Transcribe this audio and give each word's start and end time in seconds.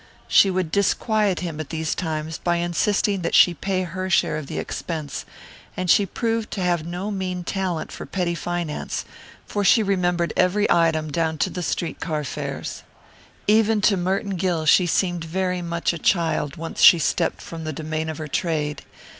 She 0.27 0.49
would 0.49 0.71
disquiet 0.71 1.41
him 1.41 1.59
at 1.59 1.69
these 1.69 1.93
times 1.93 2.39
by 2.39 2.55
insisting 2.55 3.21
that 3.21 3.35
she 3.35 3.53
pay 3.53 3.83
her 3.83 4.09
share 4.09 4.35
of 4.35 4.47
the 4.47 4.57
expense, 4.57 5.25
and 5.77 5.91
she 5.91 6.07
proved 6.07 6.49
to 6.53 6.61
have 6.63 6.83
no 6.83 7.11
mean 7.11 7.43
talent 7.43 7.91
for 7.91 8.07
petty 8.07 8.33
finance, 8.33 9.05
for 9.45 9.63
she 9.63 9.83
remembered 9.83 10.33
every 10.35 10.65
item 10.71 11.11
down 11.11 11.37
to 11.37 11.51
the 11.51 11.61
street 11.61 11.99
car 11.99 12.23
fares. 12.23 12.81
Even 13.45 13.79
to 13.81 13.95
Merton 13.95 14.37
Gill 14.37 14.65
she 14.65 14.87
seemed 14.87 15.23
very 15.23 15.61
much 15.61 15.93
a 15.93 15.99
child 15.99 16.55
once 16.55 16.81
she 16.81 16.97
stepped 16.97 17.39
from 17.39 17.63
the 17.63 17.71
domain 17.71 18.09
of 18.09 18.17
her 18.17 18.27
trade. 18.27 18.81